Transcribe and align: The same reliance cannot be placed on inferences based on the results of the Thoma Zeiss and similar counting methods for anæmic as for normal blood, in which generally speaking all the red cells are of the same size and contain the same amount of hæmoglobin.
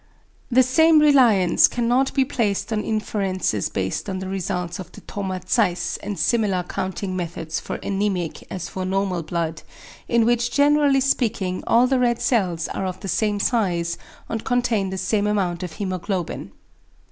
The 0.49 0.63
same 0.63 0.97
reliance 0.99 1.67
cannot 1.67 2.15
be 2.15 2.25
placed 2.25 2.73
on 2.73 2.83
inferences 2.83 3.69
based 3.69 4.09
on 4.09 4.17
the 4.17 4.27
results 4.27 4.79
of 4.79 4.91
the 4.91 5.01
Thoma 5.01 5.41
Zeiss 5.47 5.97
and 5.97 6.17
similar 6.17 6.63
counting 6.63 7.15
methods 7.15 7.59
for 7.59 7.77
anæmic 7.77 8.41
as 8.49 8.67
for 8.67 8.83
normal 8.83 9.21
blood, 9.21 9.61
in 10.07 10.25
which 10.25 10.49
generally 10.49 11.01
speaking 11.01 11.63
all 11.67 11.85
the 11.85 11.99
red 11.99 12.19
cells 12.19 12.67
are 12.69 12.87
of 12.87 12.99
the 13.01 13.07
same 13.07 13.39
size 13.39 13.95
and 14.27 14.43
contain 14.43 14.89
the 14.89 14.97
same 14.97 15.27
amount 15.27 15.61
of 15.61 15.73
hæmoglobin. 15.75 16.49